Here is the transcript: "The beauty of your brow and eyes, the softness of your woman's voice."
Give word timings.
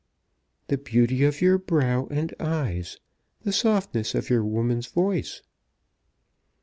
"The 0.65 0.79
beauty 0.79 1.23
of 1.25 1.41
your 1.41 1.59
brow 1.59 2.07
and 2.09 2.33
eyes, 2.39 2.97
the 3.43 3.53
softness 3.53 4.15
of 4.15 4.31
your 4.31 4.43
woman's 4.43 4.87
voice." 4.87 5.43